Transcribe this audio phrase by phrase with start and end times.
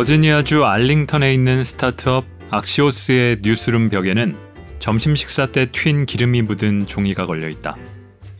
[0.00, 4.34] 버지니아주 알링턴에 있는 스타트업 악시오스의 뉴스룸 벽에는
[4.78, 7.76] 점심 식사 때 튄 기름이 묻은 종이가 걸려 있다.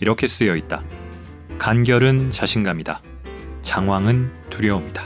[0.01, 0.83] 이렇게 쓰여 있다.
[1.59, 3.03] 간결은 자신감이다.
[3.61, 5.05] 장황은 두려움이다.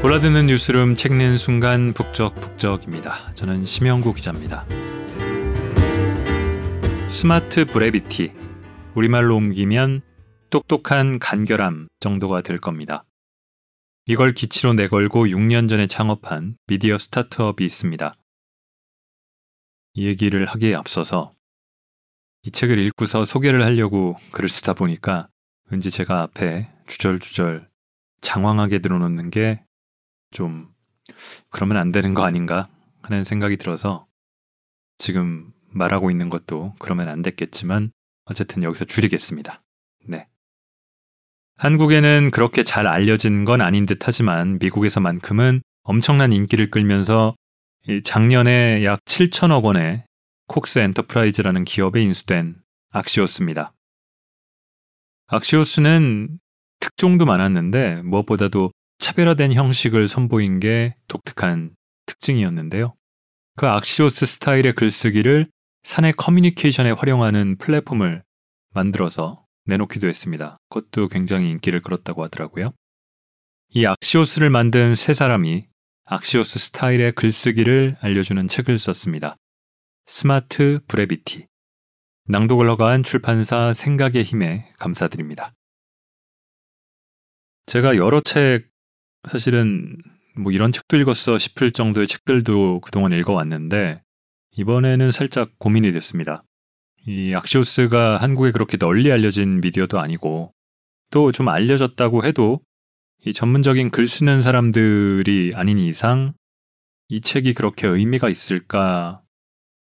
[0.00, 3.34] 골라듣는 뉴스룸 책 읽는 순간 북적북적입니다.
[3.34, 4.64] 저는 심영구 기자입니다.
[7.08, 8.32] 스마트 브레비티.
[8.94, 10.00] 우리말로 옮기면
[10.52, 13.04] 똑똑한 간결함 정도가 될 겁니다.
[14.06, 18.16] 이걸 기치로 내걸고 6년 전에 창업한 미디어 스타트업이 있습니다.
[19.94, 21.34] 이 얘기를 하기에 앞서서
[22.44, 25.28] 이 책을 읽고서 소개를 하려고 글을 쓰다 보니까
[25.70, 27.68] 왠지 제가 앞에 주절주절
[28.20, 29.64] 장황하게 들어놓는 게
[30.32, 30.72] 좀
[31.50, 32.68] 그러면 안 되는 거 아닌가
[33.02, 34.08] 하는 생각이 들어서
[34.98, 37.92] 지금 말하고 있는 것도 그러면 안 됐겠지만
[38.24, 39.62] 어쨌든 여기서 줄이겠습니다.
[40.08, 40.28] 네.
[41.62, 47.36] 한국에는 그렇게 잘 알려진 건 아닌 듯 하지만 미국에서만큼은 엄청난 인기를 끌면서
[48.02, 50.02] 작년에 약 7천억 원의
[50.48, 52.56] 콕스 엔터프라이즈라는 기업에 인수된
[52.90, 53.72] 악시오스입니다.
[55.28, 56.40] 악시오스는
[56.80, 62.96] 특종도 많았는데 무엇보다도 차별화된 형식을 선보인 게 독특한 특징이었는데요.
[63.56, 65.48] 그 악시오스 스타일의 글쓰기를
[65.84, 68.24] 사내 커뮤니케이션에 활용하는 플랫폼을
[68.74, 70.58] 만들어서 내놓기도 했습니다.
[70.68, 72.72] 그것도 굉장히 인기를 끌었다고 하더라고요.
[73.70, 75.66] 이 악시오스를 만든 세 사람이
[76.04, 79.36] 악시오스 스타일의 글쓰기를 알려주는 책을 썼습니다.
[80.06, 81.46] Smart Brevity.
[82.26, 85.54] 낭독을 허가한 출판사 생각의 힘에 감사드립니다.
[87.66, 88.68] 제가 여러 책,
[89.28, 89.96] 사실은
[90.36, 94.02] 뭐 이런 책도 읽었어 싶을 정도의 책들도 그동안 읽어왔는데,
[94.52, 96.42] 이번에는 살짝 고민이 됐습니다.
[97.06, 100.52] 이 악시오스가 한국에 그렇게 널리 알려진 미디어도 아니고
[101.10, 102.60] 또 좀 알려졌다고 해도
[103.24, 106.32] 이 전문적인 글 쓰는 사람들이 아닌 이상
[107.08, 109.22] 이 책이 그렇게 의미가 있을까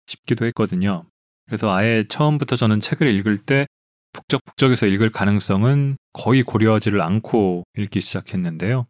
[0.08, 1.06] 싶기도 했거든요.
[1.46, 3.68] 그래서 아예 처음부터 저는 책을 읽을 때
[4.14, 8.88] 북적북적해서 읽을 가능성은 거의 고려하지를 않고 읽기 시작했는데요.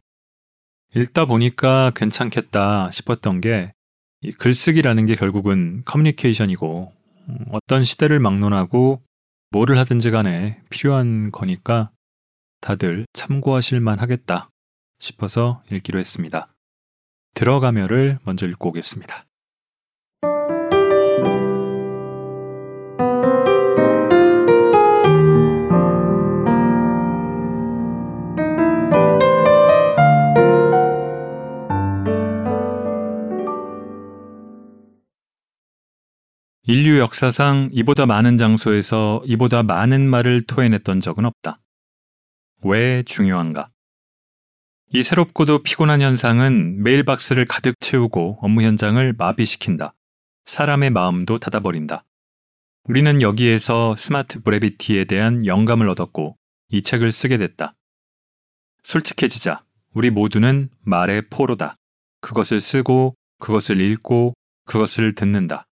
[0.96, 3.74] 읽다 보니까 괜찮겠다 싶었던 게
[4.38, 6.94] 글쓰기라는 게 결국은 커뮤니케이션이고
[7.52, 9.02] 어떤 시대를 막론하고
[9.52, 11.92] 뭐를 하든지 간에 필요한 거니까
[12.62, 14.50] 다들 참고하실 만 하겠다
[15.00, 16.54] 싶어서 읽기로 했습니다.
[17.34, 19.26] 들어가며를 먼저 읽고 오겠습니다.
[36.70, 41.60] 인류 역사상 이보다 많은 장소에서 이보다 많은 말을 토해냈던 적은 없다.
[42.64, 43.72] 왜 중요한가?
[44.94, 49.96] 이 새롭고도 피곤한 현상은 메일 박스를 가득 채우고 업무 현장을 마비시킨다.
[50.46, 52.06] 사람의 마음도 닫아버린다.
[52.84, 56.38] 우리는 여기에서 스마트 브레비티에 대한 영감을 얻었고
[56.70, 57.74] 이 책을 쓰게 됐다.
[58.84, 59.64] 솔직해지자.
[59.96, 61.78] 우리 모두는 말의 포로다.
[62.22, 65.66] 그것을 쓰고, 그것을 읽고, 그것을 듣는다.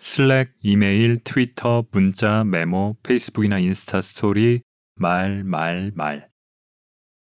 [0.00, 4.62] 슬랙, 이메일, 트위터, 문자, 메모, 페이스북이나 인스타 스토리,
[4.96, 6.28] 말, 말, 말.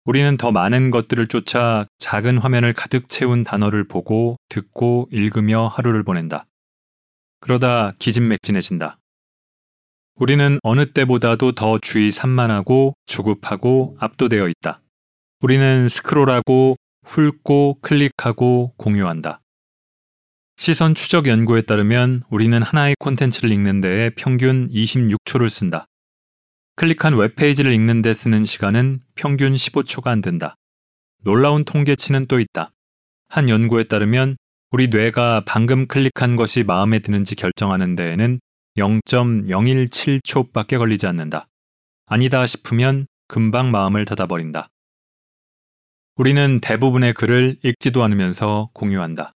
[0.04, 6.46] 우리는 더 많은 것들을 쫓아 작은 화면을 가득 채운 단어를 보고 듣고 읽으며 하루를 보낸다.
[7.40, 9.00] 그러다 기진맥진해진다.
[10.16, 14.82] 우리는 어느 때보다도 더 주의 산만하고 조급하고 압도되어 있다.
[15.42, 19.42] 우리는 스크롤하고 훑고 클릭하고 공유한다.
[20.58, 25.86] 시선 추적 연구에 따르면 우리는 하나의 콘텐츠를 읽는 데에 평균 26초를 쓴다.
[26.78, 30.56] 클릭한 웹페이지를 읽는 데 쓰는 시간은 평균 15초가 안 된다.
[31.24, 32.72] 놀라운 통계치는 또 있다.
[33.28, 34.38] 한 연구에 따르면
[34.72, 38.40] 우리 뇌가 방금 클릭한 것이 마음에 드는지 결정하는 데에는
[38.78, 41.48] 0.017초밖에 걸리지 않는다.
[42.06, 44.70] 아니다 싶으면 금방 마음을 닫아버린다.
[46.16, 49.35] 우리는 대부분의 글을 읽지도 않으면서 공유한다.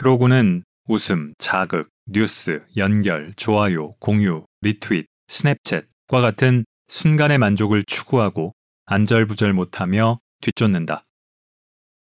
[0.00, 8.54] 그러고는 웃음, 자극, 뉴스, 연결, 좋아요, 공유, 리트윗, 스냅챗과 같은 순간의 만족을 추구하고
[8.86, 11.04] 안절부절 못하며 뒤쫓는다.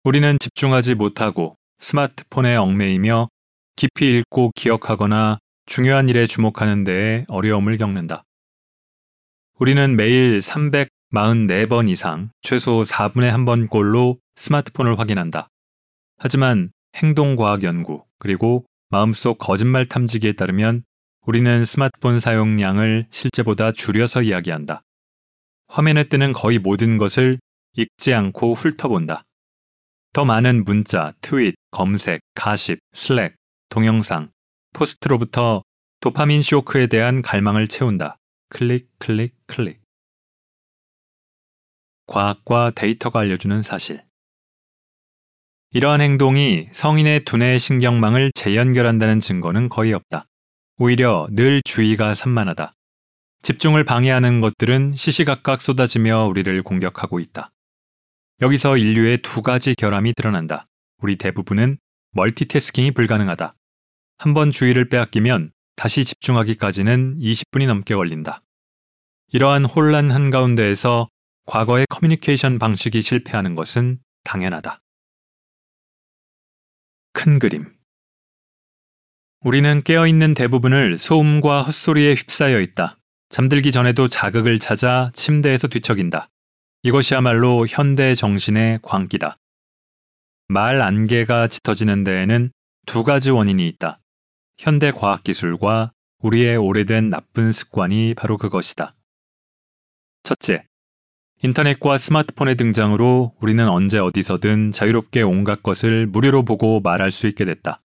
[0.06, 3.28] 우리는 집중하지 못하고 스마트폰에 얽매이며
[3.76, 8.24] 깊이 읽고 기억하거나 중요한 일에 주목하는 데에 어려움을 겪는다.
[9.60, 15.50] 우리는 매일 344번 이상 최소 4분의 1번꼴로 스마트폰을 확인한다.
[16.18, 20.84] 하지만 행동과학 연구, 그리고 마음속 거짓말 탐지기에 따르면
[21.26, 24.82] 우리는 스마트폰 사용량을 실제보다 줄여서 이야기한다.
[25.68, 27.40] 화면에 뜨는 거의 모든 것을
[27.74, 29.24] 읽지 않고 훑어본다.
[30.14, 33.36] 더 많은 문자, 트윗, 검색, 가십, 슬랙,
[33.70, 34.32] 동영상,
[34.74, 35.64] 포스트로부터
[36.02, 38.18] 도파민 쇼크에 대한 갈망을 채운다.
[38.50, 39.82] 클릭, 클릭, 클릭.
[42.08, 44.04] 과학과 데이터가 알려주는 사실.
[45.74, 50.28] 이러한 행동이 성인의 두뇌 신경망을 재연결한다는 증거는 거의 없다.
[50.78, 52.74] 오히려 늘 주의가 산만하다.
[53.42, 57.52] 집중을 방해하는 것들은 시시각각 쏟아지며 우리를 공격하고 있다.
[58.42, 60.68] 여기서 인류의 두 가지 결함이 드러난다.
[60.98, 61.78] 우리 대부분은
[62.12, 63.56] 멀티태스킹이 불가능하다.
[64.18, 68.44] 한 번 주의를 빼앗기면 다시 집중하기까지는 20분이 넘게 걸린다.
[69.32, 71.08] 이러한 혼란 한가운데에서
[71.46, 74.81] 과거의 커뮤니케이션 방식이 실패하는 것은 당연하다.
[77.14, 77.66] 큰 그림.
[79.42, 82.98] 우리는 깨어있는 대부분을 소음과 헛소리에 휩싸여 있다.
[83.30, 86.30] 잠들기 전에도 자극을 찾아 침대에서 뒤척인다.
[86.84, 89.38] 이것이야말로 현대 정신의 광기다.
[90.48, 92.52] 말 안개가 짙어지는 데에는
[92.86, 94.00] 두 가지 원인이 있다.
[94.58, 98.96] 현대 과학기술과 우리의 오래된 나쁜 습관이 바로 그것이다.
[100.24, 100.68] 첫째,
[101.44, 107.82] 인터넷과 스마트폰의 등장으로 우리는 언제 어디서든 자유롭게 온갖 것을 무료로 보고 말할 수 있게 됐다.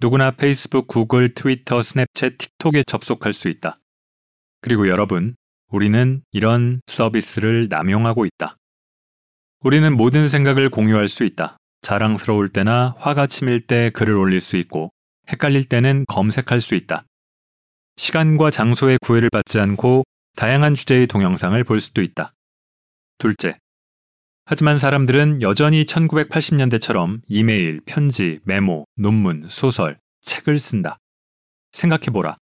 [0.00, 3.78] 누구나 페이스북, 구글, 트위터, 스냅챗, 틱톡에 접속할 수 있다.
[4.62, 5.36] 그리고 여러분,
[5.68, 8.56] 우리는 이런 서비스를 남용하고 있다.
[9.60, 11.58] 우리는 모든 생각을 공유할 수 있다.
[11.82, 14.90] 자랑스러울 때나 화가 치밀 때 글을 올릴 수 있고,
[15.28, 17.04] 헷갈릴 때는 검색할 수 있다.
[17.96, 20.04] 시간과 장소의 구애를 받지 않고
[20.34, 22.32] 다양한 주제의 동영상을 볼 수도 있다.
[23.18, 23.58] 둘째.
[24.44, 30.98] 하지만 사람들은 여전히 1980년대처럼 이메일, 편지, 메모, 논문, 소설, 책을 쓴다.
[31.72, 32.36] 생각해보라.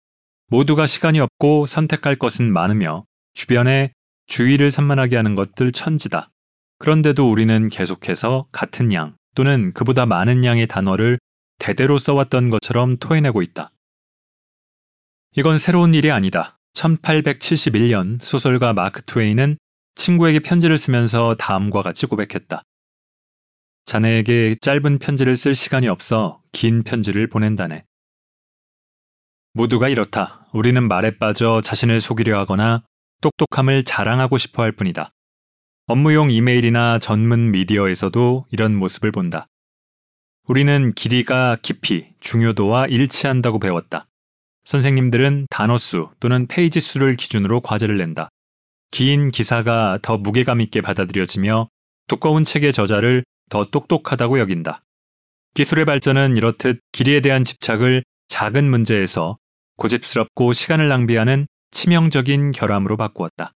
[0.49, 3.93] 모두가 시간이 없고 선택할 것은 많으며 주변에
[4.27, 6.31] 주의를 산만하게 하는 것들 천지다.
[6.79, 11.19] 그런데도 우리는 계속해서 같은 양 또는 그보다 많은 양의 단어를
[11.59, 13.71] 대대로 써왔던 것처럼 토해내고 있다.
[15.37, 16.59] 이건 새로운 일이 아니다.
[16.75, 19.57] 1871년 소설가 마크 트웨이는
[19.95, 22.63] 친구에게 편지를 쓰면서 다음과 같이 고백했다.
[23.85, 27.85] 자네에게 짧은 편지를 쓸 시간이 없어 긴 편지를 보낸다네.
[29.53, 30.47] 모두가 이렇다.
[30.53, 32.83] 우리는 말에 빠져 자신을 속이려 하거나
[33.21, 35.11] 똑똑함을 자랑하고 싶어 할 뿐이다.
[35.87, 39.47] 업무용 이메일이나 전문 미디어에서도 이런 모습을 본다.
[40.47, 44.07] 우리는 길이가 깊이, 중요도와 일치한다고 배웠다.
[44.65, 48.29] 선생님들은 단어수 또는 페이지 수를 기준으로 과제를 낸다.
[48.95, 51.69] 긴 기사가 더 무게감 있게 받아들여지며
[52.07, 54.85] 두꺼운 책의 저자를 더 똑똑하다고 여긴다.
[55.55, 59.37] 기술의 발전은 이렇듯 길이에 대한 집착을 작은 문제에서
[59.79, 63.51] 고집스럽고 시간을 낭비하는 치명적인 결함으로 바꾸었다.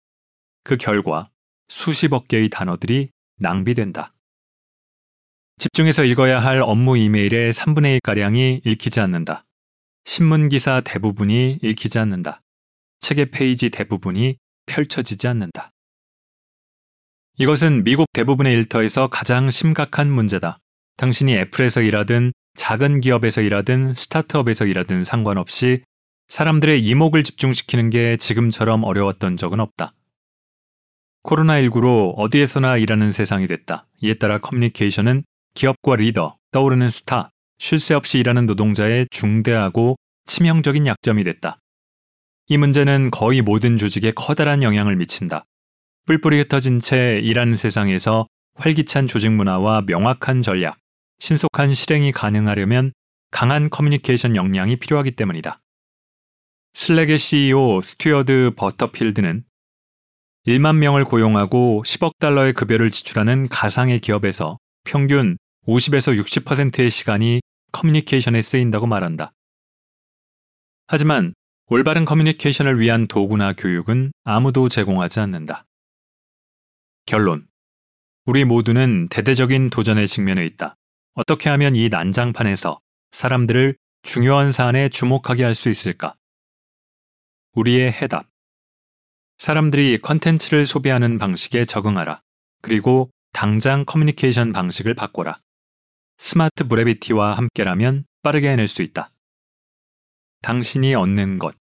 [0.65, 1.29] 그 결과
[1.69, 4.15] 수십억 개의 단어들이 낭비된다.
[5.59, 9.44] 집중해서 읽어야 할 업무 이메일의 3분의 1가량이 읽히지 않는다.
[10.06, 12.41] 신문 기사 대부분이 읽히지 않는다.
[13.00, 15.71] 책의 페이지 대부분이 펼쳐지지 않는다.
[17.39, 20.59] 이것은 미국 대부분의 일터에서 가장 심각한 문제다.
[20.97, 25.83] 당신이 애플에서 일하든 작은 기업에서 일하든 스타트업에서 일하든 상관없이
[26.29, 29.93] 사람들의 이목을 집중시키는 게 지금처럼 어려웠던 적은 없다.
[31.25, 33.87] 코로나19로 어디에서나 일하는 세상이 됐다.
[34.00, 35.25] 이에 따라 커뮤니케이션은
[35.55, 41.59] 기업과 리더, 떠오르는 스타, 쉴 새 없이 일하는 노동자의 중대하고 치명적인 약점이 됐다.
[42.49, 45.45] 이 문제는 거의 모든 조직에 커다란 영향을 미친다.
[46.07, 50.79] 뿔뿔이 흩어진 채 일하는 세상에서 활기찬 조직 문화와 명확한 전략,
[51.19, 52.93] 신속한 실행이 가능하려면
[53.33, 55.61] 강한 커뮤니케이션 역량이 필요하기 때문이다.
[56.75, 59.43] 슬랙의 CEO 스튜어트 버터필드는
[60.47, 65.37] 1만 명을 고용하고 10억 달러의 급여를 지출하는 가상의 기업에서 평균
[65.67, 67.41] 50에서 60%의 시간이
[67.73, 69.33] 커뮤니케이션에 쓰인다고 말한다.
[70.87, 71.35] 하지만
[71.68, 75.66] 올바른 커뮤니케이션을 위한 도구나 교육은 아무도 제공하지 않는다.
[77.06, 77.49] 결론.
[78.25, 80.76] 우리 모두는 대대적인 도전에 직면해 있다.
[81.14, 82.78] 어떻게 하면 이 난장판에서
[83.11, 86.14] 사람들을 중요한 사안에 주목하게 할 수 있을까?
[87.54, 88.28] 우리의 해답.
[89.38, 92.23] 사람들이 컨텐츠를 소비하는 방식에 적응하라.
[92.62, 95.37] 그리고 당장 커뮤니케이션 방식을 바꿔라.
[96.18, 99.11] 스마트 브레비티와 함께라면 빠르게 해낼 수 있다.
[100.47, 101.57] 당신이 얻는 것.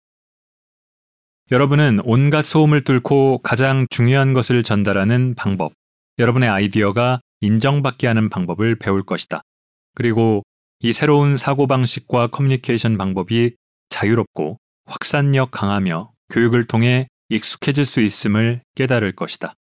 [1.50, 5.74] 여러분은 온갖 소음을 뚫고 가장 중요한 것을 전달하는 방법,
[6.20, 9.42] 여러분의 아이디어가 인정받게 하는 방법을 배울 것이다.
[9.96, 10.44] 그리고
[10.82, 13.56] 이 새로운 사고방식과 커뮤니케이션 방법이
[13.90, 19.56] 자유롭고 확산력 강하며 교육을 통해 익숙해질 수 있음을 깨달을 것이다.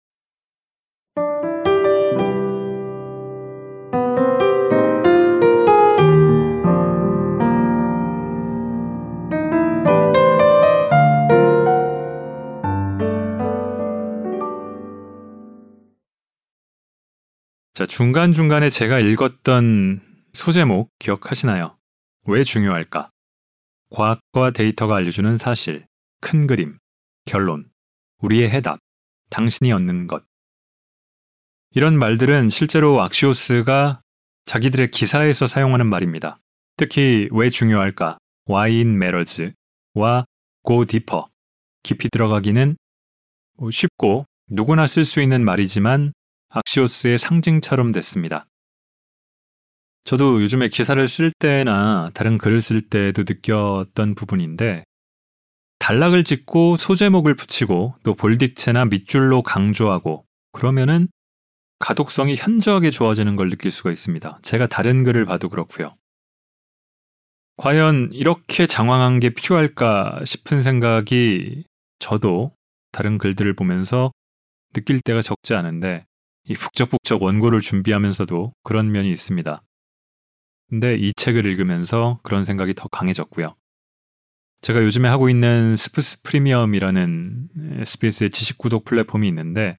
[17.81, 20.03] 자, 중간중간에 제가 읽었던
[20.35, 21.79] 소제목 기억하시나요?
[22.27, 23.09] 왜 중요할까?
[23.89, 25.87] 과학과 데이터가 알려주는 사실,
[26.21, 26.77] 큰 그림,
[27.25, 27.71] 결론,
[28.19, 28.81] 우리의 해답,
[29.31, 30.27] 당신이 얻는 것.
[31.71, 34.03] 이런 말들은 실제로 악시오스가
[34.45, 36.39] 자기들의 기사에서 사용하는 말입니다.
[36.77, 38.19] 특히 왜 중요할까?
[38.47, 40.27] Why in Marriage와
[40.67, 41.23] Go Deeper,
[41.83, 42.77] 깊이 들어가기는
[43.73, 46.13] 쉽고 누구나 쓸 수 있는 말이지만
[46.51, 48.47] 악시오스의 상징처럼 됐습니다.
[50.05, 54.85] 저도 요즘에 기사를 쓸 때나 다른 글을 쓸 때도 느꼈던 부분인데
[55.79, 61.09] 단락을 짓고 소제목을 붙이고 또 볼딕체나 밑줄로 강조하고 그러면은
[61.79, 64.41] 가독성이 현저하게 좋아지는 걸 느낄 수가 있습니다.
[64.43, 65.95] 제가 다른 글을 봐도 그렇고요.
[67.57, 71.65] 과연 이렇게 장황한 게 필요할까 싶은 생각이
[71.99, 72.53] 저도
[72.93, 74.13] 다른 글들을 보면서
[74.73, 76.05] 느낄 때가 적지 않은데
[76.45, 79.63] 이 북적북적 원고를 준비하면서도 그런 면이 있습니다.
[80.69, 83.57] 근데 이 책을 읽으면서 그런 생각이 더 강해졌고요.
[84.61, 87.49] 제가 요즘에 하고 있는 스프스 프리미엄이라는
[87.81, 89.77] SBS의 지식 구독 플랫폼이 있는데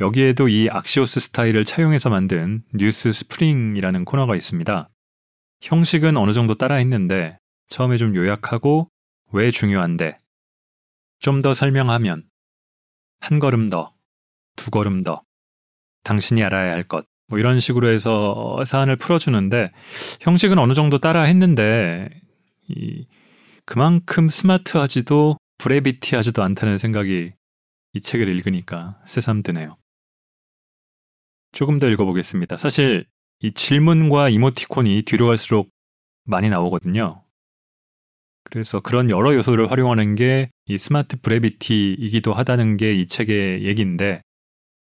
[0.00, 4.88] 여기에도 이 악시오스 스타일을 차용해서 만든 뉴스 스프링이라는 코너가 있습니다.
[5.62, 7.38] 형식은 어느 정도 따라 했는데
[7.68, 8.88] 처음에 좀 요약하고
[9.32, 10.18] 왜 중요한데
[11.20, 12.24] 좀 더 설명하면
[13.20, 13.94] 한 걸음 더,
[14.56, 15.22] 두 걸음 더
[16.04, 17.06] 당신이 알아야 할 것.
[17.28, 19.70] 뭐 이런 식으로 해서 사안을 풀어주는데
[20.20, 22.08] 형식은 어느 정도 따라 했는데
[22.68, 23.06] 이
[23.64, 27.32] 그만큼 스마트하지도 브레비티하지도 않다는 생각이
[27.92, 29.76] 이 책을 읽으니까 새삼 드네요.
[31.52, 32.56] 조금 더 읽어보겠습니다.
[32.56, 33.06] 사실
[33.40, 35.70] 이 질문과 이모티콘이 뒤로 갈수록
[36.24, 37.24] 많이 나오거든요.
[38.44, 44.22] 그래서 그런 여러 요소를 활용하는 게 이 스마트 브레비티이기도 하다는 게 이 책의 얘기인데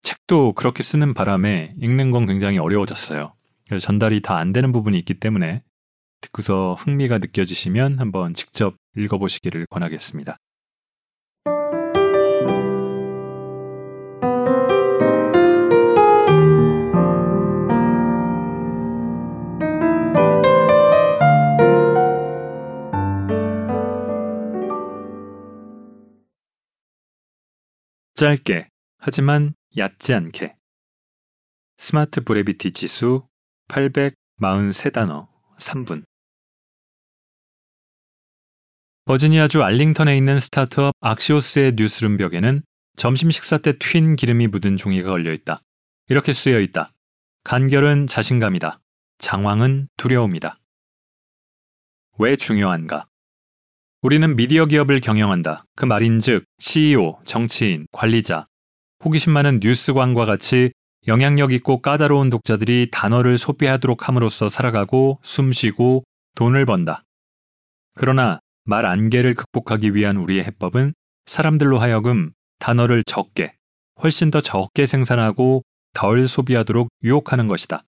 [0.03, 3.33] 책도 그렇게 쓰는 바람에 읽는 건 굉장히 어려워졌어요.
[3.67, 5.63] 그래서 전달이 다 안 되는 부분이 있기 때문에
[6.21, 10.37] 듣고서 흥미가 느껴지시면 한번 직접 읽어보시기를 권하겠습니다.
[28.15, 28.67] 짧게
[28.99, 30.55] 하지만 얕지 않게
[31.77, 33.27] Smart Brevity 지수
[33.69, 35.27] 843단어
[35.57, 36.03] 3분
[39.05, 42.63] 버지니아주 알링턴에 있는 스타트업 악시오스의 뉴스룸 벽에는
[42.95, 45.61] 점심 식사 때 튄 기름이 묻은 종이가 걸려 있다.
[46.07, 46.93] 이렇게 쓰여 있다.
[47.43, 48.79] 간결은 자신감이다.
[49.17, 50.59] 장황은 두려움이다.
[52.19, 53.07] 왜 중요한가?
[54.01, 55.65] 우리는 미디어 기업을 경영한다.
[55.75, 58.47] 그 말인즉 CEO, 정치인, 관리자,
[59.03, 60.71] 호기심 많은 뉴스관과 같이
[61.07, 66.03] 영향력 있고 까다로운 독자들이 단어를 소비하도록 함으로써 살아가고 숨쉬고
[66.35, 67.03] 돈을 번다.
[67.95, 70.93] 그러나 말 안개를 극복하기 위한 우리의 해법은
[71.25, 73.53] 사람들로 하여금 단어를 적게,
[74.01, 77.83] 훨씬 더 적게 생산하고 덜 소비하도록 유혹하는 것이다.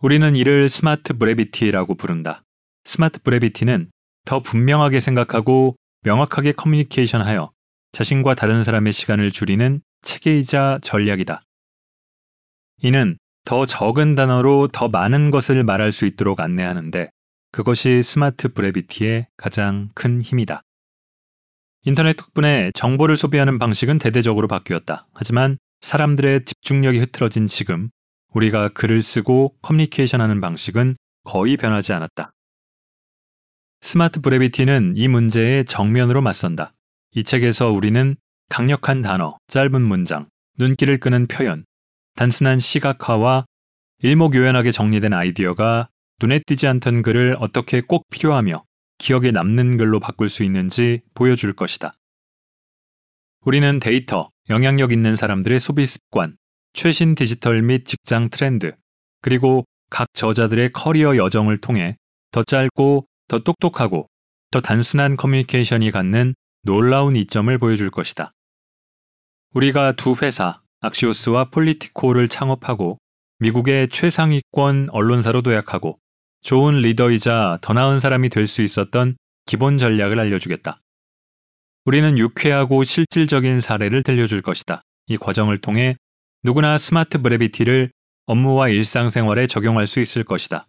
[0.00, 2.42] 우리는 이를 Smart Brevity라고 부른다.
[2.84, 3.90] Smart Brevity는
[4.26, 7.50] 더 분명하게 생각하고 명확하게 커뮤니케이션하여
[7.92, 11.42] 자신과 다른 사람의 시간을 줄이는 체계이자 전략이다.
[12.82, 17.10] 이는 더 적은 단어로 더 많은 것을 말할 수 있도록 안내하는데
[17.50, 20.62] 그것이 Smart Brevity의 가장 큰 힘이다.
[21.84, 25.06] 인터넷 덕분에 정보를 소비하는 방식은 대대적으로 바뀌었다.
[25.14, 27.88] 하지만 사람들의 집중력이 흐트러진 지금
[28.34, 32.32] 우리가 글을 쓰고 커뮤니케이션 하는 방식은 거의 변하지 않았다.
[33.80, 36.74] Smart Brevity는 이 문제에 정면으로 맞선다.
[37.12, 38.16] 이 책에서 우리는
[38.48, 41.64] 강력한 단어, 짧은 문장, 눈길을 끄는 표현,
[42.16, 43.46] 단순한 시각화와
[44.00, 45.88] 일목요연하게 정리된 아이디어가
[46.20, 48.64] 눈에 띄지 않던 글을 어떻게 꼭 필요하며
[48.98, 51.94] 기억에 남는 글로 바꿀 수 있는지 보여줄 것이다.
[53.44, 56.36] 우리는 데이터, 영향력 있는 사람들의 소비 습관,
[56.72, 58.74] 최신 디지털 및 직장 트렌드,
[59.22, 61.96] 그리고 각 저자들의 커리어 여정을 통해
[62.30, 64.08] 더 짧고 더 똑똑하고
[64.50, 68.32] 더 단순한 커뮤니케이션이 갖는 놀라운 이점을 보여줄 것이다.
[69.54, 72.98] 우리가 두 회사, 악시오스와 폴리티코를 창업하고
[73.40, 75.98] 미국의 최상위권 언론사로 도약하고
[76.42, 80.80] 좋은 리더이자 더 나은 사람이 될 수 있었던 기본 전략을 알려주겠다.
[81.84, 84.82] 우리는 유쾌하고 실질적인 사례를 들려줄 것이다.
[85.06, 85.96] 이 과정을 통해
[86.42, 87.90] 누구나 Smart Brevity를
[88.26, 90.66] 업무와 일상생활에 적용할 수 있을 것이다.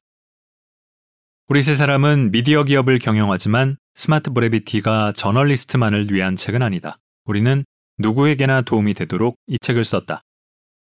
[1.52, 7.00] 우리 세 사람은 미디어 기업을 경영하지만 Smart Brevity가 저널리스트만을 위한 책은 아니다.
[7.26, 7.66] 우리는
[7.98, 10.22] 누구에게나 도움이 되도록 이 책을 썼다.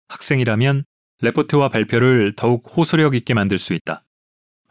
[0.07, 0.85] 학생이라면
[1.21, 4.05] 레포트와 발표를 더욱 호소력 있게 만들 수 있다.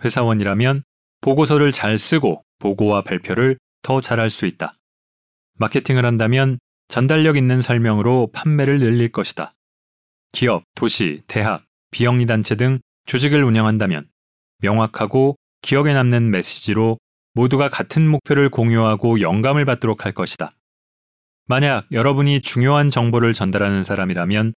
[0.01, 0.83] 회사원이라면
[1.19, 4.77] 보고서를 잘 쓰고 보고와 발표를 더 잘할 수 있다.
[5.57, 6.57] 마케팅을 한다면
[6.88, 9.55] 전달력 있는 설명으로 판매를 늘릴 것이다.
[10.31, 14.07] 기업, 도시, 대학, 비영리 단체 등 조직을 운영한다면
[14.60, 16.97] 명확하고 기억에 남는 메시지로
[17.33, 20.53] 모두가 같은 목표를 공유하고 영감을 받도록 할 것이다.
[21.47, 24.53] 만약 여러분이 중요한 정보를 전달하는 사람이라면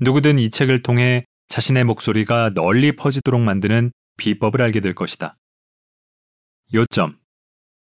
[0.00, 5.36] 누구든 이 책을 통해 자신의 목소리가 널리 퍼지도록 만드는 비법을 알게 될 것이다.
[6.72, 7.18] 요점.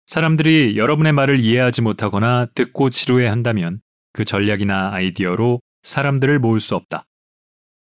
[0.05, 7.05] 사람들이 여러분의 말을 이해하지 못하거나 듣고 지루해 한다면 그 전략이나 아이디어로 사람들을 모을 수 없다.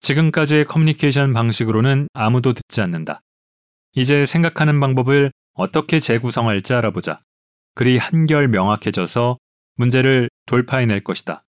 [0.00, 3.22] 지금까지의 커뮤니케이션 방식으로는 아무도 듣지 않는다.
[3.94, 7.20] 이제 생각하는 방법을 어떻게 재구성할지 알아보자.
[7.74, 9.38] 글이 한결 명확해져서
[9.76, 11.44] 문제를 돌파해낼 것이다.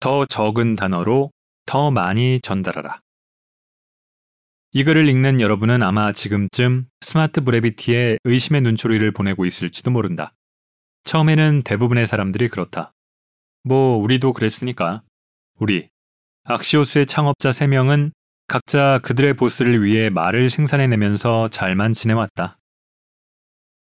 [0.00, 1.30] 더 적은 단어로
[1.66, 3.00] 더 많이 전달하라.
[4.72, 10.34] 이 글을 읽는 여러분은 아마 지금쯤 스마트 브레비티에 의심의 눈초리를 보내고 있을지도 모른다.
[11.04, 12.92] 처음에는 대부분의 사람들이 그렇다.
[13.62, 15.02] 뭐, 우리도 그랬으니까.
[15.60, 15.88] 우리,
[16.42, 18.10] 악시오스의 창업자 3명은
[18.46, 22.58] 각자 그들의 보스를 위해 말을 생산해내면서 잘만 지내왔다.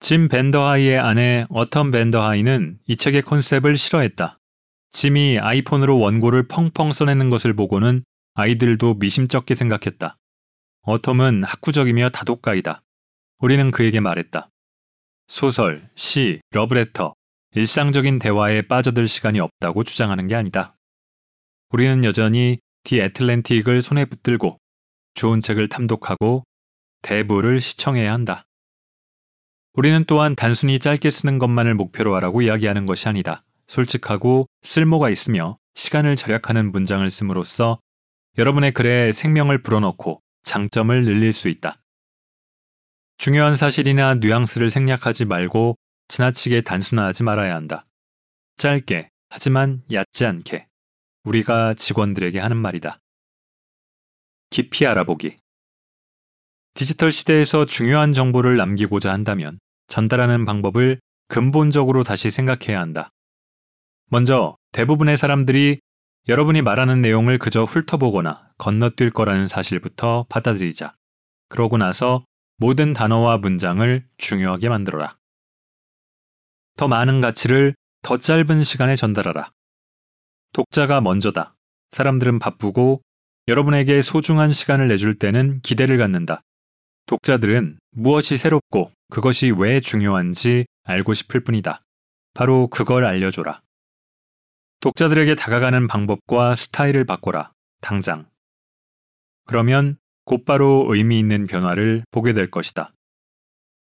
[0.01, 4.39] 짐 벤더하이의 아내 어텀 벤더하이는 이 책의 컨셉을 싫어했다.
[4.91, 10.17] 짐이 아이폰으로 원고를 펑펑 써내는 것을 보고는 아이들도 미심쩍게 생각했다.
[10.85, 12.83] 어텀은 학구적이며 다독가이다.
[13.41, 14.49] 우리는 그에게 말했다.
[15.27, 17.15] 소설, 시, 러브레터,
[17.55, 20.77] 일상적인 대화에 빠져들 시간이 없다고 주장하는 게 아니다.
[21.71, 24.59] 우리는 여전히 디 애틀랜틱을 손에 붙들고
[25.15, 26.45] 좋은 책을 탐독하고
[27.03, 28.45] 대부를 시청해야 한다.
[29.75, 33.45] 우리는 또한 단순히 짧게 쓰는 것만을 목표로 하라고 이야기하는 것이 아니다.
[33.69, 37.79] 솔직하고 쓸모가 있으며 시간을 절약하는 문장을 씀으로써
[38.39, 41.81] 여러분의 글에 생명을 불어넣고 장점을 늘릴 수 있다.
[43.19, 45.77] 중요한 사실이나 뉘앙스를 생략하지 말고
[46.09, 47.85] 지나치게 단순화하지 말아야 한다.
[48.57, 50.68] 짧게, 하지만 얕지 않게
[51.29, 52.99] 우리가 직원들에게 하는 말이다.
[54.51, 55.39] 깊이 알아보기.
[56.75, 63.11] 디지털 시대에서 중요한 정보를 남기고자 한다면 전달하는 방법을 근본적으로 다시 생각해야 한다.
[64.11, 65.81] 먼저 대부분의 사람들이
[66.29, 70.95] 여러분이 말하는 내용을 그저 훑어보거나 건너뛸 거라는 사실부터 받아들이자.
[71.49, 72.25] 그러고 나서
[72.59, 75.17] 모든 단어와 문장을 중요하게 만들어라.
[76.77, 79.51] 더 많은 가치를 더 짧은 시간에 전달하라.
[80.53, 81.55] 독자가 먼저다.
[81.93, 83.03] 사람들은 바쁘고
[83.49, 86.43] 여러분에게 소중한 시간을 내줄 때는 기대를 갖는다.
[87.07, 91.83] 독자들은 무엇이 새롭고 그것이 왜 중요한지 알고 싶을 뿐이다.
[92.35, 93.61] 바로 그걸 알려줘라.
[94.81, 97.53] 독자들에게 다가가는 방법과 스타일을 바꿔라.
[97.81, 98.29] 당장.
[99.47, 102.93] 그러면 곧바로 의미 있는 변화를 보게 될 것이다.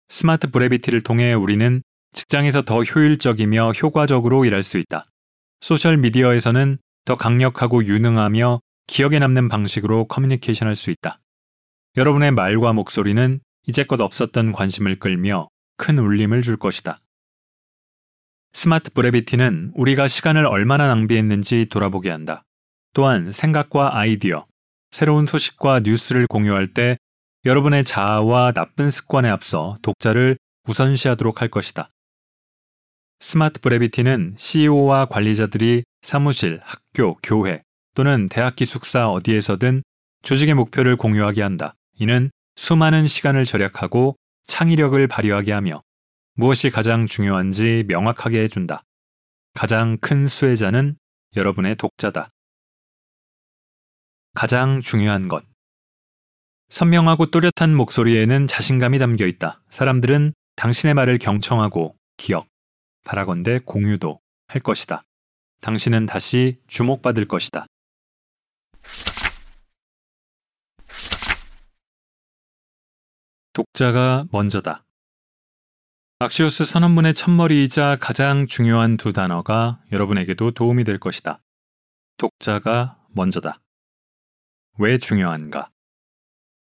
[0.09, 5.05] Smart Brevity를 통해 우리는 직장에서 더 효율적이며 효과적으로 일할 수 있다.
[5.61, 11.21] 소셜 미디어에서는 더 강력하고 유능하며 기억에 남는 방식으로 커뮤니케이션 할수 있다.
[11.97, 16.99] 여러분의 말과 목소리는 이제껏 없었던 관심을 끌며 큰 울림을 줄 것이다.
[18.53, 22.43] Smart Brevity는 우리가 시간을 얼마나 낭비했는지 돌아보게 한다.
[22.95, 24.47] 또한 생각과 아이디어,
[24.91, 26.97] 새로운 소식과 뉴스를 공유할 때
[27.45, 31.91] 여러분의 자아와 나쁜 습관에 앞서 독자를 우선시하도록 할 것이다.
[33.19, 37.63] 스마트 브레비티는 CEO와 관리자들이 사무실, 학교, 교회
[37.95, 39.83] 또는 대학 기숙사 어디에서든
[40.23, 41.75] 조직의 목표를 공유하게 한다.
[41.95, 45.83] 이는 수많은 시간을 절약하고 창의력을 발휘하게 하며
[46.35, 48.83] 무엇이 가장 중요한지 명확하게 해준다.
[49.55, 50.97] 가장 큰 수혜자는
[51.35, 52.29] 여러분의 독자다.
[54.35, 55.43] 가장 중요한 것.
[56.69, 59.63] 선명하고 또렷한 목소리에는 자신감이 담겨 있다.
[59.71, 62.47] 사람들은 당신의 말을 경청하고 기억,
[63.07, 65.05] 바라건대 공유도 할 것이다.
[65.61, 67.67] 당신은 다시 주목받을 것이다.
[73.53, 74.85] 독자가 먼저다.
[76.19, 81.41] 악시오스 선언문의 첫머리이자 가장 중요한 두 단어가 여러분에게도 도움이 될 것이다.
[82.19, 83.61] 독자가 먼저다.
[84.79, 85.71] 왜 중요한가?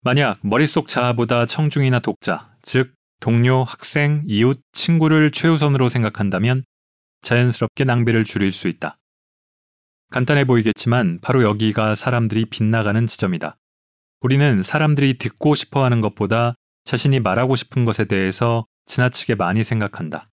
[0.02, 6.64] 만약 머릿속 자아보다 청중이나 독자, 즉 동료, 학생, 이웃, 친구를 최우선으로 생각한다면
[7.22, 8.98] 자연스럽게 낭비를 줄일 수 있다.
[10.10, 13.56] 간단해 보이겠지만 바로 여기가 사람들이 빗나가는 지점이다.
[14.22, 16.54] 우리는 사람들이 듣고 싶어 하는 것보다
[16.84, 20.30] 자신이 말하고 싶은 것에 대해서 지나치게 많이 생각한다.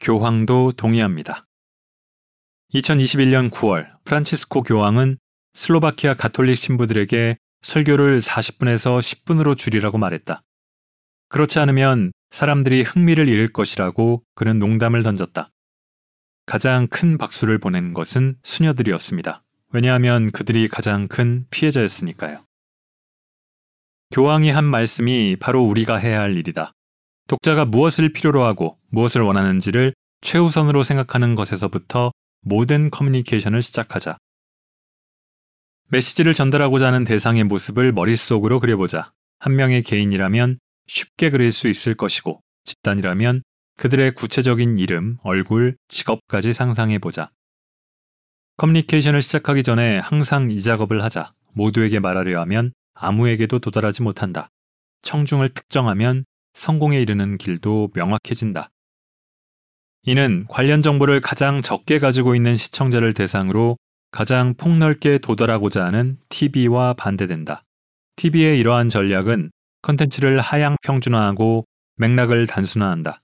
[0.00, 1.46] 교황도 동의합니다.
[2.74, 5.18] 2021년 9월 프란치스코 교황은
[5.54, 10.42] 슬로바키아 가톨릭 신부들에게 설교를 40분에서 10분으로 줄이라고 말했다.
[11.32, 15.48] 그렇지 않으면 사람들이 흥미를 잃을 것이라고 그는 농담을 던졌다.
[16.44, 19.42] 가장 큰 박수를 보낸 것은 수녀들이었습니다.
[19.70, 22.44] 왜냐하면 그들이 가장 큰 피해자였으니까요.
[24.10, 26.74] 교황이 한 말씀이 바로 우리가 해야 할 일이다.
[27.28, 34.18] 독자가 무엇을 필요로 하고 무엇을 원하는지를 최우선으로 생각하는 것에서부터 모든 커뮤니케이션을 시작하자.
[35.88, 39.12] 메시지를 전달하고자 하는 대상의 모습을 머릿속으로 그려보자.
[39.38, 43.42] 한 명의 개인이라면 쉽게 그릴 수 있을 것이고, 집단이라면
[43.78, 47.30] 그들의 구체적인 이름, 얼굴, 직업까지 상상해 보자.
[48.56, 51.32] 커뮤니케이션을 시작하기 전에 항상 이 작업을 하자.
[51.54, 54.50] 모두에게 말하려 하면 아무에게도 도달하지 못한다.
[55.02, 58.70] 청중을 특정하면 성공에 이르는 길도 명확해진다.
[60.04, 63.78] 이는 관련 정보를 가장 적게 가지고 있는 시청자를 대상으로
[64.10, 67.64] 가장 폭넓게 도달하고자 하는 TV와 반대된다.
[68.16, 69.50] TV의 이러한 전략은
[69.82, 71.66] 컨텐츠를 하향 평준화하고
[71.96, 73.20] 맥락을 단순화한다.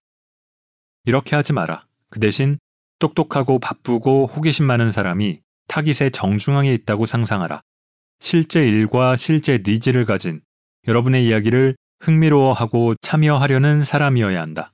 [1.05, 1.87] 이렇게 하지 마라.
[2.11, 2.59] 그 대신
[2.99, 7.63] 똑똑하고 바쁘고 호기심 많은 사람이 타깃의 정중앙에 있다고 상상하라.
[8.21, 10.41] 실제 일과 실제 needs를 가진
[10.87, 14.73] 여러분의 이야기를 흥미로워하고 참여하려는 사람이어야 한다.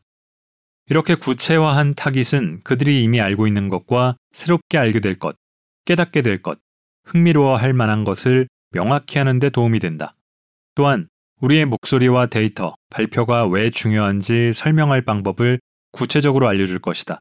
[0.88, 5.36] 이렇게 구체화한 타깃은 그들이 이미 알고 있는 것과 새롭게 알게 될 것,
[5.86, 6.58] 깨닫게 될 것,
[7.04, 10.14] 흥미로워할 만한 것을 명확히 하는 데 도움이 된다.
[10.74, 11.08] 또한
[11.44, 15.61] 우리의 목소리와 데이터, 발표가 왜 중요한지 설명할 방법을
[15.92, 17.20] 구체적으로 알려줄 것이다.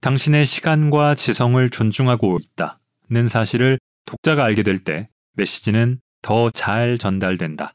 [0.00, 7.72] 당신의 시간과 지성을 존중하고 있다는 사실을 독자가 알게 될 때 메시지는 더 잘 전달된다.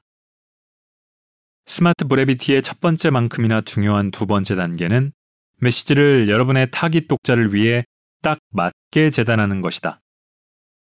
[1.66, 5.12] Smart Brevity의 첫 번째만큼이나 중요한 두 번째 단계는
[5.60, 7.84] 메시지를 여러분의 타깃 독자를 위해
[8.22, 10.00] 딱 맞게 재단하는 것이다.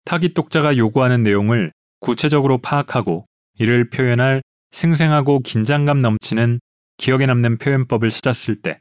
[0.05, 3.27] 타깃 독자가 요구하는 내용을 구체적으로 파악하고
[3.59, 6.61] 이를 표현할 생생하고 긴장감 넘치는
[6.97, 8.81] 기억에 남는 표현법을 찾았을 때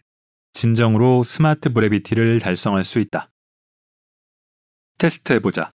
[0.54, 3.30] 진정으로 Smart Brevity를 달성할 수 있다.
[4.98, 5.72] 테스트해보자.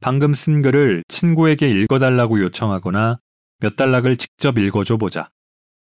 [0.00, 3.18] 방금 쓴 글을 친구에게 읽어달라고 요청하거나
[3.60, 5.30] 몇 단락을 직접 읽어줘 보자.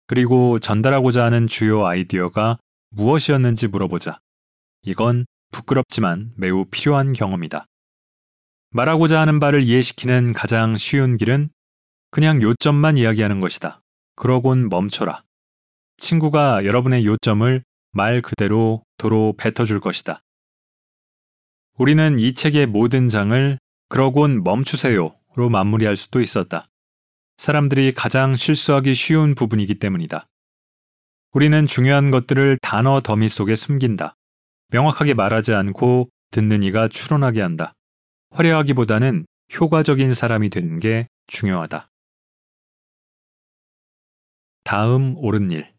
[0.08, 2.58] 그리고 전달하고자 하는 주요 아이디어가
[2.90, 4.20] 무엇이었는지 물어보자.
[4.84, 7.66] 이건 부끄럽지만 매우 필요한 경험이다.
[8.72, 11.50] 말하고자 하는 바를 이해시키는 가장 쉬운 길은
[12.10, 13.82] 그냥 요점만 이야기하는 것이다.
[14.16, 15.24] 그러곤 멈춰라.
[15.98, 20.22] 친구가 여러분의 요점을 말 그대로 도로 뱉어줄 것이다.
[21.78, 26.68] 우리는 이 책의 모든 장을 그러곤 멈추세요로 마무리할 수도 있었다.
[27.38, 30.28] 사람들이 가장 실수하기 쉬운 부분이기 때문이다.
[31.34, 34.16] 우리는 중요한 것들을 단어 더미 속에 숨긴다.
[34.70, 37.74] 명확하게 말하지 않고 듣는 이가 추론하게 한다.
[38.32, 39.26] 화려하기보다는
[39.60, 41.88] 효과적인 사람이 되는 게 중요하다.
[44.68, 45.72] 다음 옳은 일.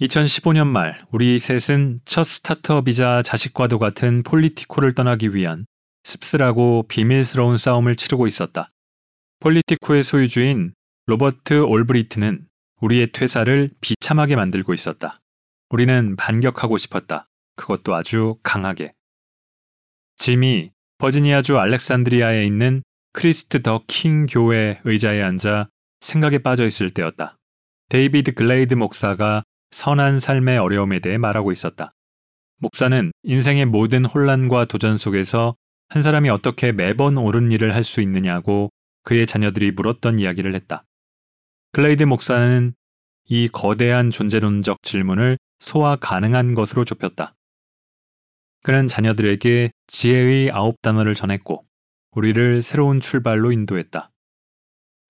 [0.00, 5.66] 2015년 말 우리 셋은 첫 스타트업이자 자식과도 같은 폴리티코를 떠나기 위한
[6.02, 8.72] 씁쓸하고 비밀스러운 싸움을 치르고 있었다.
[9.38, 10.74] 폴리티코의 소유주인
[11.06, 12.48] 로버트 올브리튼은
[12.80, 15.20] 우리의 퇴사를 비참하게 만들고 있었다.
[15.70, 17.28] 우리는 반격하고 싶었다.
[17.54, 18.94] 그것도 아주 강하게.
[20.16, 25.68] 짐이 버지니아주 알렉산드리아에 있는 Christ the King 교회 의자에 앉아
[26.00, 27.36] 생각에 빠져 있을 때였다.
[27.88, 31.94] 데이비드 글레이드 목사가 선한 삶의 어려움에 대해 말하고 있었다.
[32.58, 35.54] 목사는 인생의 모든 혼란과 도전 속에서
[35.88, 38.70] 한 사람이 어떻게 매번 옳은 일을 할 수 있느냐고
[39.04, 40.84] 그의 자녀들이 물었던 이야기를 했다.
[41.72, 42.74] 글레이드 목사는
[43.26, 47.34] 이 거대한 존재론적 질문을 소화 가능한 것으로 좁혔다.
[48.64, 51.64] 그는 자녀들에게 지혜의 아홉 단어를 전했고
[52.12, 54.10] 우리를 새로운 출발로 인도했다.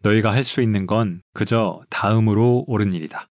[0.00, 3.28] 너희가 할 수 있는 건 그저 다음으로 옳은 일이다.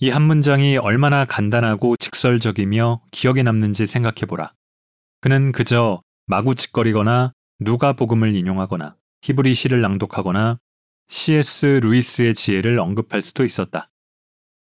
[0.00, 4.52] 이 한 문장이 얼마나 간단하고 직설적이며 기억에 남는지 생각해보라.
[5.20, 10.58] 그는 그저 마구짓거리거나 누가 복음을 인용하거나 히브리 시를 낭독하거나
[11.08, 11.80] C.S.
[11.82, 13.90] 루이스의 지혜를 언급할 수도 있었다.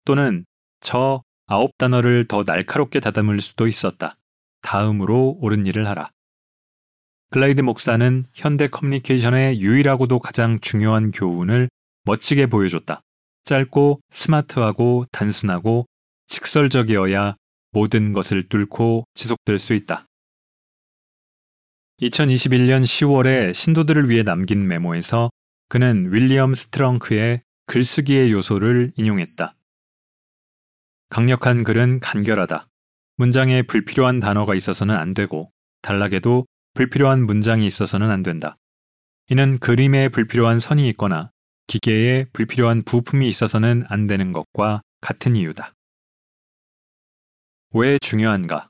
[0.04, 0.46] 또는
[0.82, 4.18] 저 아홉 단어를 더 날카롭게 다듬을 수도 있었다.
[4.62, 6.12] 다음으로 옳은 일을 하라.
[7.34, 11.68] 글레이드 목사는 현대 커뮤니케이션의 유일하고도 가장 중요한 교훈을
[12.04, 13.02] 멋지게 보여줬다.
[13.44, 15.88] 짧고 스마트하고 단순하고
[16.28, 17.36] 직설적이어야
[17.72, 20.06] 모든 것을 뚫고 지속될 수 있다.
[22.04, 25.32] 2021년 10월에 신도들을 위해 남긴 메모에서
[25.70, 29.56] 그는 윌리엄 스트렁크의 글쓰기의 요소를 인용했다.
[31.10, 32.68] 강력한 글은 간결하다.
[33.18, 38.58] 문장에 불필요한 단어가 있어서는 안 되고 단락에도 불필요한 문장이 있어서는 안 된다.
[39.30, 41.32] 이는 그림에 불필요한 선이 있거나
[41.68, 45.74] 기계에 불필요한 부품이 있어서는 안 되는 것과 같은 이유다.
[47.72, 48.70] 왜 중요한가?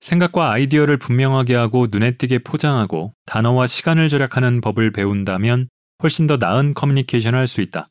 [0.00, 5.68] 생각과 아이디어를 분명하게 하고 눈에 띄게 포장하고 단어와 시간을 절약하는 법을 배운다면
[6.02, 7.88] 훨씬 더 나은 커뮤니케이션을 할 수 있다.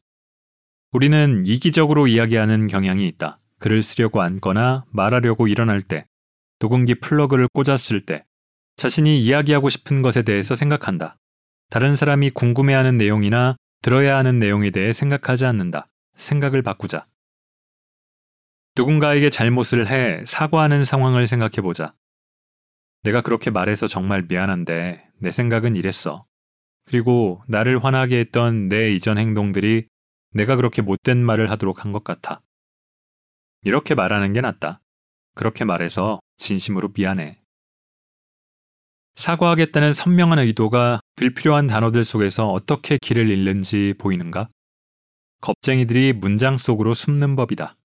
[0.92, 3.40] 우리는 이기적으로 이야기하는 경향이 있다.
[3.60, 6.08] 글을 쓰려고 앉거나 말하려고 일어날 때,
[6.60, 8.26] 녹음기 플러그를 꽂았을 때,
[8.80, 11.18] 자신이 이야기하고 싶은 것에 대해서 생각한다.
[11.70, 15.88] 다른 사람이 궁금해하는 내용이나 들어야 하는 내용에 대해 생각하지 않는다.
[16.16, 17.06] 생각을 바꾸자.
[18.78, 21.94] 누군가에게 잘못을 해 사과하는 상황을 생각해보자.
[23.04, 26.26] 내가 그렇게 말해서 정말 미안한데 내 생각은 이랬어.
[26.86, 29.88] 그리고 나를 화나게 했던 내 이전 행동들이
[30.32, 32.42] 내가 그렇게 못된 말을 하도록 한 것 같아.
[33.64, 34.80] 이렇게 말하는 게 낫다.
[35.36, 37.42] 그렇게 말해서 진심으로 미안해.
[39.20, 44.48] 사과하겠다는 선명한 의도가 불필요한 단어들 속에서 어떻게 길을 잃는지 보이는가?
[45.42, 47.76] 겁쟁이들이 문장 속으로 숨는 법이다.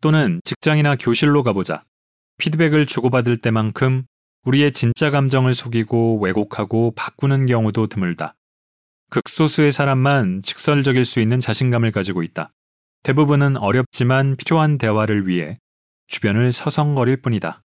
[0.00, 1.84] 또는 직장이나 교실로 가보자.
[2.38, 4.06] 피드백을 주고받을 때만큼
[4.42, 8.34] 우리의 진짜 감정을 속이고 왜곡하고 바꾸는 경우도 드물다.
[9.10, 12.50] 극소수의 사람만 직설적일 수 있는 자신감을 가지고 있다.
[13.04, 15.60] 대부분은 어렵지만 필요한 대화를 위해
[16.08, 17.62] 주변을 서성거릴 뿐이다.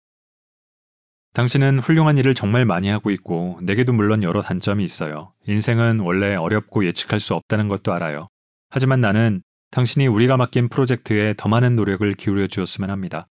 [1.34, 5.32] 당신은 훌륭한 일을 정말 많이 하고 있고 내게도 물론 여러 단점이 있어요.
[5.46, 8.28] 인생은 원래 어렵고 예측할 수 없다는 것도 알아요.
[8.68, 13.28] 하지만 나는 당신이 우리가 맡긴 프로젝트에 더 많은 노력을 기울여 주었으면 합니다.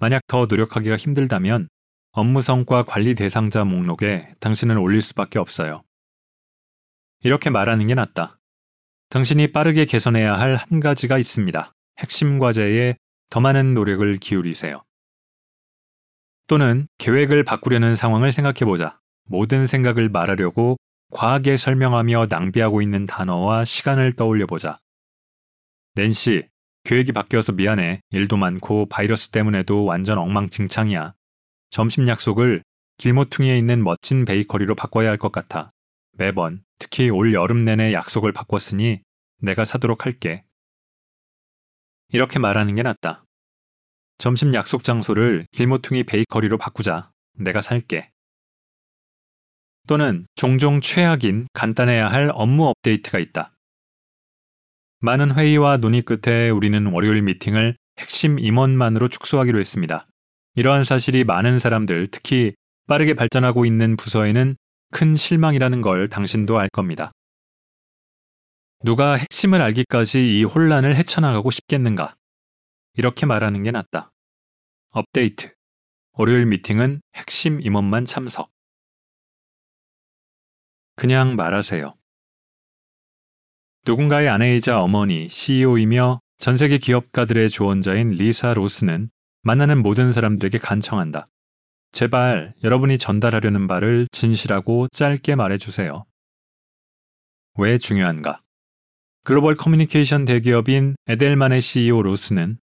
[0.00, 1.68] 만약 더 노력하기가 힘들다면
[2.10, 5.82] 업무 성과 관리 대상자 목록에 당신을 올릴 수밖에 없어요.
[7.22, 8.38] 이렇게 말하는 게 낫다.
[9.10, 11.72] 당신이 빠르게 개선해야 할 한 가지가 있습니다.
[11.98, 12.96] 핵심 과제에
[13.30, 14.82] 더 많은 노력을 기울이세요.
[16.48, 18.98] 또는 계획을 바꾸려는 상황을 생각해보자.
[19.24, 20.76] 모든 생각을 말하려고
[21.12, 24.78] 과하게 설명하며 낭비하고 있는 단어와 시간을 떠올려보자.
[25.94, 26.48] 낸시,
[26.84, 28.00] 계획이 바뀌어서 미안해.
[28.10, 31.14] 일도 많고 바이러스 때문에도 완전 엉망진창이야.
[31.70, 32.62] 점심 약속을
[32.96, 35.72] 길모퉁이에 있는 멋진 베이커리로 바꿔야 할 것 같아.
[36.12, 39.02] 매번, 특히 올 여름 내내 약속을 바꿨으니
[39.40, 40.44] 내가 사도록 할게.
[42.10, 43.24] 이렇게 말하는 게 낫다.
[44.18, 47.10] 점심 약속 장소를 길모퉁이 베이커리로 바꾸자.
[47.34, 48.10] 내가 살게.
[49.86, 53.56] 또는 종종 최악인 간단해야 할 업무 업데이트가 있다.
[55.00, 60.08] 많은 회의와 논의 끝에 우리는 월요일 미팅을 핵심 임원만으로 축소하기로 했습니다.
[60.56, 62.54] 이러한 사실이 많은 사람들, 특히
[62.88, 64.56] 빠르게 발전하고 있는 부서에는
[64.90, 67.12] 큰 실망이라는 걸 당신도 알 겁니다.
[68.82, 72.16] 누가 핵심을 알기까지 이 혼란을 헤쳐나가고 싶겠는가?
[72.98, 74.12] 이렇게 말하는 게 낫다.
[74.90, 75.54] 업데이트.
[76.14, 78.50] 월요일 미팅은 핵심 임원만 참석.
[80.96, 81.94] 그냥 말하세요.
[83.86, 89.10] 누군가의 아내이자 어머니, CEO이며 전 세계 기업가들의 조언자인 리사 로스는
[89.42, 91.28] 만나는 모든 사람들에게 간청한다.
[91.92, 96.04] 제발 여러분이 전달하려는 바를 진실하고 짧게 말해주세요.
[97.58, 98.42] 왜 중요한가?
[99.22, 102.58] 글로벌 커뮤니케이션 대기업인 에델만의 CEO 로스는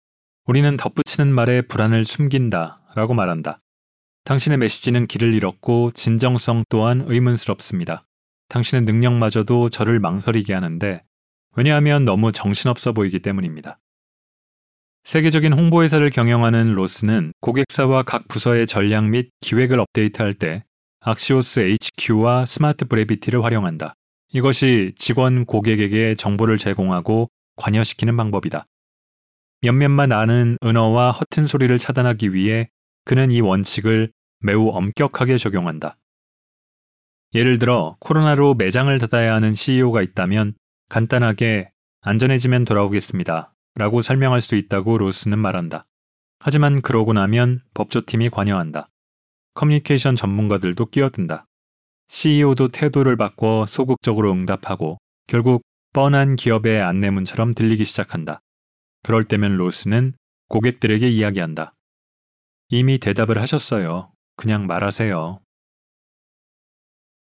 [0.46, 3.62] 우리는 덧붙이는 말에 불안을 숨긴다 라고 말한다.
[4.26, 8.06] 당신의 메시지는 길을 잃었고 진정성 또한 의문스럽습니다.
[8.50, 11.02] 당신의 능력마저도 저를 망설이게 하는데
[11.56, 13.80] 왜냐하면 너무 정신없어 보이기 때문입니다.
[15.06, 20.66] 세계적인 홍보회사를 경영하는 로스는 고객사와 각 부서의 전략 및 기획을 업데이트할 때
[21.02, 23.94] 악시오스 HQ와 스마트 브레비티를 활용한다.
[24.34, 28.66] 이것이 직원 고객에게 정보를 제공하고 관여시키는 방법이다.
[29.64, 32.70] 몇몇만 아는 은어와 허튼 소리를 차단하기 위해
[33.06, 35.98] 그는 이 원칙을 매우 엄격하게 적용한다.
[37.34, 40.56] 예를 들어 코로나로 매장을 닫아야 하는 CEO가 있다면
[40.90, 41.72] 간단하게
[42.02, 43.54] 안전해지면 돌아오겠습니다.
[43.76, 45.86] 라고 설명할 수 있다고 로스는 말한다.
[46.40, 48.90] 하지만 그러고 나면 법조팀이 관여한다.
[49.54, 51.46] 커뮤니케이션 전문가들도 끼어든다.
[52.10, 54.98] CEO도 태도를 바꿔 소극적으로 응답하고
[55.28, 58.42] 결국 뻔한 기업의 안내문처럼 들리기 시작한다.
[59.04, 60.14] 그럴 때면 로스는
[60.50, 61.74] 고객들에게 이야기한다.
[62.70, 64.12] 이미 대답을 하셨어요.
[64.36, 65.40] 그냥 말하세요.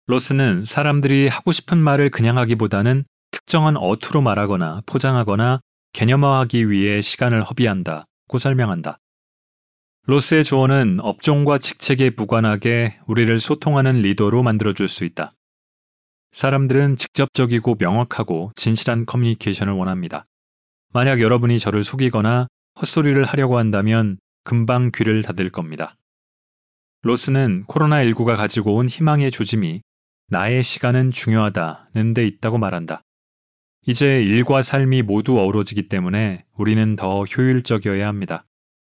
[0.07, 5.59] 로스는 사람들이 하고 싶은 말을 그냥 하기보다는 특정한 어투로 말하거나 포장하거나
[5.93, 8.99] 개념화하기 위해 시간을 허비한다고 설명한다.
[10.05, 15.33] 로스의 조언은 업종과 직책에 무관하게 우리를 소통하는 리더로 만들어줄 수 있다.
[16.31, 20.25] 사람들은 직접적이고 명확하고 진실한 커뮤니케이션을 원합니다.
[20.93, 22.47] 만약 여러분이 저를 속이거나
[22.79, 25.95] 헛소리를 하려고 한다면 금방 귀를 닫을 겁니다.
[27.01, 29.81] 로스는 코로나19가 가지고 온 희망의 조짐이
[30.29, 33.01] 나의 시간은 중요하다는 데 있다고 말한다.
[33.85, 38.45] 이제 일과 삶이 모두 어우러지기 때문에 우리는 더 효율적이어야 합니다.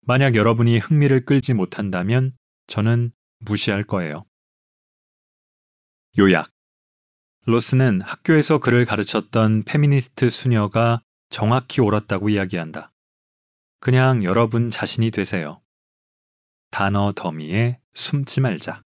[0.06, 2.32] 만약 여러분이 흥미를 끌지 못한다면
[2.66, 4.24] 저는 무시할 거예요.
[6.18, 6.50] 요약.
[7.44, 12.92] 로스는 학교에서 그를 가르쳤던 페미니스트 수녀가 정확히 옳았다고 이야기한다.
[13.80, 15.60] 그냥 여러분 자신이 되세요.
[16.70, 18.82] 단어 더미에 숨지 말자.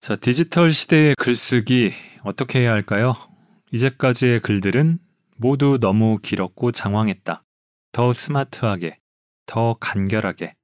[0.00, 1.92] 자, 디지털 시대의 글쓰기
[2.24, 3.31] 어떻게 해야 할까요?
[3.72, 4.98] 이제까지의 글들은
[5.36, 7.42] 모두 너무 길었고 장황했다.
[7.90, 8.98] 더 스마트하게,
[9.46, 10.54] 더 간결하게.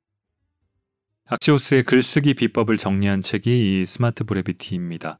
[1.26, 5.18] 악시오스의 글쓰기 비법을 정리한 책이 이 Smart Brevity입니다.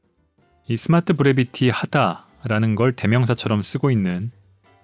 [0.67, 4.31] 이 Smart Brevity 하다라는 걸 대명사처럼 쓰고 있는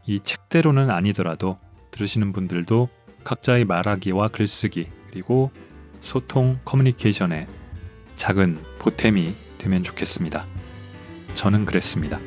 [0.08, 1.60] 이 책대로는 아니더라도
[1.92, 2.90] 들으시는 분들도
[3.24, 5.52] 각자의 말하기와 글쓰기 그리고
[6.00, 7.48] 소통 커뮤니케이션에
[8.16, 10.46] 작은 보탬이 되면 좋겠습니다.
[11.34, 12.20] 저는 그랬습니다.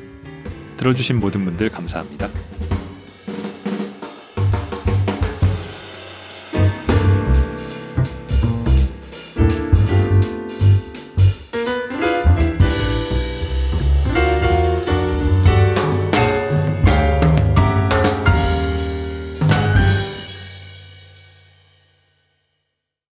[0.79, 2.29] 들어주신 모든 분들 감사합니다.